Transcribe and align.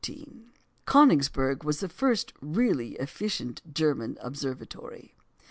Königsberg 0.87 1.63
was 1.63 1.79
the 1.79 1.87
first 1.87 2.33
really 2.41 2.95
efficient 2.95 3.61
German 3.71 4.17
observatory. 4.19 5.13